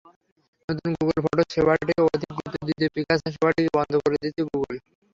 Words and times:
নতুন 0.69 0.89
Google 0.99 1.17
Photos 1.25 1.47
সেবাটিকে 1.53 1.95
অধিক 2.07 2.29
গুরুত্ব 2.31 2.57
দিতে 2.69 2.85
পিকাসা 2.95 3.27
সেবাটিকে 3.33 3.69
বন্ধ 3.77 3.93
করে 4.03 4.17
দিচ্ছে 4.23 4.41
গুগল। 4.49 4.73